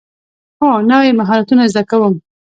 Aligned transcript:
هو، 0.59 0.69
نوی 0.89 1.09
مهارتونه 1.19 1.63
زده 1.73 1.83
کوم 1.89 2.13